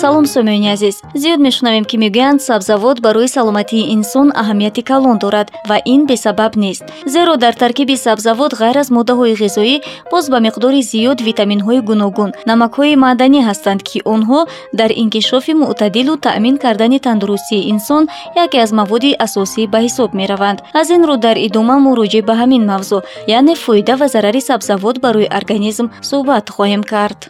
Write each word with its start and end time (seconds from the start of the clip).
салом 0.00 0.24
сомиёни 0.24 0.68
азиз. 0.72 1.02
Зиёд 1.14 1.40
мешунавем 1.40 1.84
ки 1.84 1.96
мегӯянд 1.98 2.40
сабзавот 2.40 3.00
барои 3.00 3.26
саломатии 3.26 3.92
инсон 3.96 4.32
аҳамияти 4.42 4.82
калон 4.90 5.18
дорад 5.18 5.48
ва 5.68 5.76
ин 5.84 6.06
бесабаб 6.06 6.56
нест. 6.56 6.84
Зеро 7.04 7.36
дар 7.36 7.54
таркиби 7.54 7.96
сабзавот 7.96 8.52
ғайр 8.60 8.78
аз 8.82 8.88
моддаҳои 8.96 9.36
ғизоӣ 9.42 9.76
боз 10.10 10.24
ба 10.32 10.38
миқдори 10.46 10.80
зиёд 10.92 11.18
витаминҳои 11.28 11.80
гуногун 11.88 12.30
намакҳои 12.50 12.96
маъданӣ 13.04 13.40
ҳастанд 13.48 13.80
ки 13.88 13.98
онҳо 14.14 14.40
дар 14.72 14.90
инкишофи 15.02 15.52
мӯътадилу 15.60 16.14
таъмин 16.26 16.56
кардани 16.64 16.98
тандурустии 17.06 17.68
инсон 17.72 18.08
яке 18.44 18.58
аз 18.64 18.72
маводи 18.72 19.10
асосӣ 19.26 19.62
ба 19.72 19.78
ҳисоб 19.84 20.10
мераванд. 20.20 20.58
Аз 20.80 20.88
ин 20.96 21.02
рӯ 21.08 21.16
дар 21.26 21.36
идома 21.46 21.76
мо 21.84 21.92
роҷеъ 22.00 22.22
ба 22.28 22.34
ҳамин 22.40 22.62
мавзӯъ 22.70 23.00
яъне 23.36 23.54
фоида 23.64 23.94
ва 24.00 24.06
зарари 24.14 24.40
сабзавот 24.40 24.96
барои 25.04 25.28
организм 25.38 25.86
суҳбат 26.08 26.46
хоҳем 26.56 26.82
кард 26.92 27.20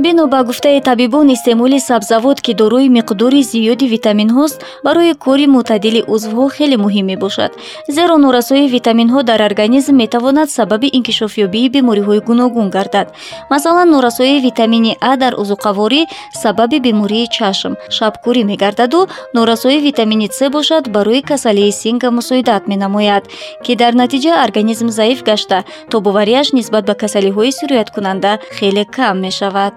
бино 0.00 0.26
ба 0.26 0.42
гуфтаи 0.42 0.80
табибон 0.80 1.28
истеъмоли 1.32 1.78
сабзавот 1.78 2.40
ки 2.40 2.52
дорои 2.54 2.88
миқдори 2.88 3.42
зиёди 3.42 3.86
витаминҳост 3.94 4.58
барои 4.84 5.14
кори 5.24 5.46
мӯътадили 5.54 6.00
узвҳо 6.14 6.48
хеле 6.56 6.76
муҳим 6.84 7.06
мебошад. 7.12 7.52
Зеро 7.88 8.16
норасоии 8.24 8.72
витаминҳо 8.76 9.20
дар 9.22 9.40
организм 9.48 9.94
метавонад 10.02 10.48
сабаби 10.50 10.88
инкишофёбии 10.98 11.72
бемориҳои 11.74 12.20
гуногун 12.28 12.68
гардад. 12.76 13.08
Масалан 13.50 13.88
норасоии 13.90 14.40
витамини 14.40 14.96
а 15.00 15.16
дар 15.16 15.32
узуқаворӣ 15.42 16.02
сабаби 16.42 16.78
бемории 16.86 17.26
чашм. 17.36 17.72
Шабкурӣ 17.96 18.42
мегардаду 18.50 19.00
норасоии 19.34 19.80
витамини 19.88 20.28
с 20.38 20.40
бошад 20.50 20.84
барои 20.88 21.20
касалии 21.22 21.72
синга 21.72 22.10
мусоидат 22.10 22.62
менамояд 22.72 23.24
ки 23.64 23.72
дар 23.76 23.92
натиҷа 24.02 24.32
организм 24.46 24.88
заиф 24.88 25.22
гашта 25.22 25.64
тобовариаш 25.90 26.52
нисбат 26.52 26.84
ба 26.86 26.94
касалиҳои 27.02 27.52
сирояткунанда 27.58 28.32
хеле 28.58 28.84
кам 28.96 29.20
мешавад 29.26 29.74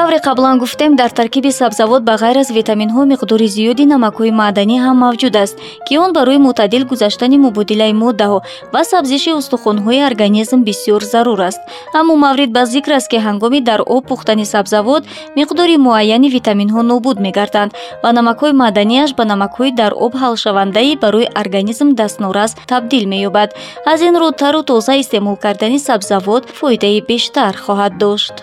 тавре 0.00 0.18
қаблан 0.18 0.58
гуфтем 0.58 0.96
дар 0.96 1.10
таркиби 1.10 1.50
сабзавот 1.52 2.02
ба 2.08 2.14
ғайр 2.22 2.38
аз 2.40 2.50
витаминҳо 2.58 3.02
миқдори 3.12 3.48
зиёди 3.56 3.84
намакҳои 3.94 4.32
маъданӣ 4.40 4.76
ҳам 4.84 4.96
мавҷуд 5.04 5.34
аст 5.44 5.56
ки 5.86 5.98
он 6.04 6.10
барои 6.16 6.38
мӯътадил 6.46 6.84
гузаштани 6.90 7.36
мубодилаи 7.44 7.92
моддаҳо 8.02 8.38
ва 8.74 8.82
сабзиши 8.92 9.30
устухонҳои 9.40 10.06
организм 10.10 10.60
бисёр 10.68 11.02
зарур 11.12 11.40
аст. 11.48 11.60
Аммо 11.98 12.14
маврид 12.24 12.50
ба 12.56 12.62
зикр 12.72 12.92
аст 12.98 13.08
ки 13.12 13.18
ҳангоми 13.26 13.60
дар 13.68 13.80
об 13.94 14.02
пухтани 14.10 14.44
сабзавот 14.54 15.02
миқдори 15.38 15.76
муайяни 15.86 16.28
витаминҳо 16.36 16.80
нобуд 16.90 17.16
мегарданд 17.26 17.74
ва 18.02 18.10
намакҳои 18.18 18.52
маъданиаш 18.62 19.10
ба 19.18 19.24
намакҳои 19.32 19.72
дар 19.80 19.92
об 20.04 20.12
ҳалшавандаи 20.22 20.96
барои 21.02 21.28
организм 21.42 21.88
дастнорас 22.00 22.50
табдил 22.70 23.04
меёбад. 23.12 23.50
Аз 23.92 24.00
ин 24.08 24.14
рӯ 24.20 24.28
тару 24.40 24.62
тоза 24.62 24.94
истеъмол 25.02 25.36
кардани 25.44 25.78
сабзавот 25.88 26.42
фоидаи 26.58 27.00
бештар 27.10 27.52
хоҳад 27.64 27.92
дошт 28.04 28.36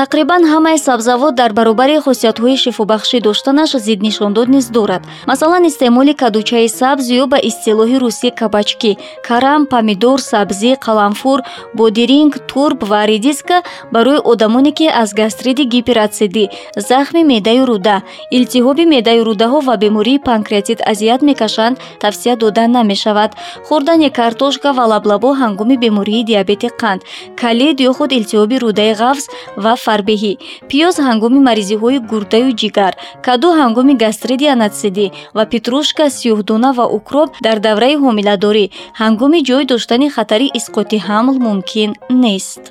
тақрибан 0.00 0.42
ҳамаи 0.52 0.78
сабзавот 0.86 1.34
дар 1.40 1.52
баробари 1.58 1.96
хусусиятҳои 2.04 2.56
шифобахшӣ 2.64 3.18
доштанаш 3.26 3.70
зиднишондод 3.86 4.48
низ 4.54 4.66
дорад. 4.76 5.02
Масалан 5.30 5.64
истеъмоли 5.70 6.14
кадучаи 6.22 6.68
сабз 6.80 7.06
ё 7.20 7.24
ба 7.32 7.38
истилоҳи 7.50 7.96
русӣ 8.02 8.28
кабачки 8.40 8.92
карам 9.28 9.62
помидор 9.72 10.18
сабзӣ 10.30 10.70
қаламфур 10.84 11.38
бодиринг 11.78 12.32
турб 12.50 12.78
ва 12.90 13.00
редиска 13.10 13.56
барои 13.94 14.24
одамоне 14.32 14.72
ки 14.78 14.86
аз 15.02 15.10
гастриди 15.20 15.64
гиператсидӣ 15.74 16.44
захми 16.88 17.22
меъдаю 17.30 17.64
рӯда 17.70 17.96
илтиҳоби 18.36 18.84
меъдаю 18.94 19.22
рӯдаҳо 19.28 19.58
ва 19.68 19.74
бемории 19.82 20.24
панкреатит 20.28 20.78
азият 20.92 21.22
мекашанд 21.28 21.76
тавсия 22.02 22.34
дода 22.42 22.64
намешавад. 22.76 23.30
Хӯрдани 23.66 24.08
картошка 24.18 24.68
ва 24.78 24.84
лаблабо 24.92 25.30
ҳангоми 25.42 25.76
бемории 25.84 26.26
диабети 26.30 26.68
қанд. 26.80 27.00
Калид 27.40 27.76
ё 27.88 27.92
худ 27.96 28.10
илтиҳоби 28.18 28.56
рӯдаи 28.64 28.92
ғафз 29.02 29.24
ва 29.64 29.74
фарбеҳӣ. 29.84 30.32
Пиёз 30.70 30.96
ҳангоми 31.06 31.40
маризиҳои 31.48 31.98
гурдаю 32.10 32.50
ҷигар 32.60 32.92
каду 33.26 33.48
ҳангоми 33.60 33.94
гастриди 34.04 34.46
анатсидӣ 34.54 35.06
ва 35.36 35.44
петрушка 35.52 36.04
сиёҳдона 36.18 36.70
ва 36.78 36.86
укроп 36.98 37.30
дар 37.46 37.56
давраи 37.66 37.96
ҳомиладорӣ. 38.04 38.66
Ҳангоми 39.00 39.40
ҷой 39.48 39.64
доштани 39.72 40.08
хатари 40.16 40.48
исқоти 40.58 40.98
ҳамл 41.08 41.36
мумкин 41.46 41.90
нест. 42.24 42.62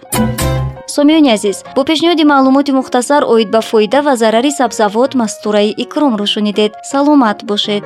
Сомиёни 0.96 1.30
азиз 1.38 1.58
бо 1.76 1.82
пешниҳоди 1.90 2.24
маълумоти 2.34 2.72
мухтасар 2.80 3.22
оид 3.34 3.50
ба 3.56 3.62
фоида 3.70 4.00
ва 4.08 4.14
зарари 4.22 4.52
сабзавот 4.60 5.12
мастураи 5.22 5.76
икромро 5.84 6.26
шунидед. 6.34 6.72
Саломат 6.92 7.40
бошед 7.50 7.86